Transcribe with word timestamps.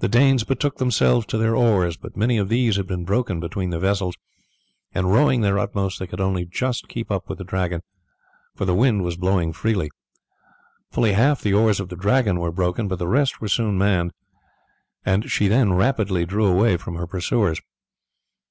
The 0.00 0.10
Danes 0.10 0.44
betook 0.44 0.76
themselves 0.76 1.24
to 1.24 1.38
their 1.38 1.56
oars, 1.56 1.96
but 1.96 2.18
many 2.18 2.36
of 2.36 2.50
these 2.50 2.76
had 2.76 2.86
been 2.86 3.06
broken 3.06 3.40
between 3.40 3.70
the 3.70 3.78
vessels, 3.78 4.14
and 4.92 5.10
rowing 5.10 5.40
their 5.40 5.58
utmost 5.58 5.98
they 5.98 6.06
could 6.06 6.20
only 6.20 6.44
just 6.44 6.86
keep 6.86 7.10
up 7.10 7.30
with 7.30 7.38
the 7.38 7.44
Dragon, 7.44 7.80
for 8.54 8.66
the 8.66 8.74
wind 8.74 9.00
was 9.04 9.16
blowing 9.16 9.54
freely. 9.54 9.90
Fully 10.90 11.14
half 11.14 11.40
the 11.40 11.54
oars 11.54 11.80
of 11.80 11.88
the 11.88 11.96
Dragon 11.96 12.38
were 12.40 12.52
broken, 12.52 12.88
but 12.88 12.98
the 12.98 13.08
rest 13.08 13.40
were 13.40 13.48
soon 13.48 13.78
manned, 13.78 14.12
and 15.02 15.30
she 15.30 15.48
then 15.48 15.72
rapidly 15.72 16.26
drew 16.26 16.44
away 16.44 16.76
from 16.76 16.96
her 16.96 17.06
pursuers. 17.06 17.58